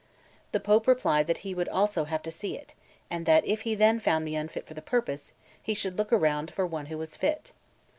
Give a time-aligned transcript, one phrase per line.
[0.51, 2.73] The Pope replied that he would also have to see it,
[3.11, 5.31] and that if he then found me unfit for the purpose,
[5.61, 7.51] he should look around for one who was fit.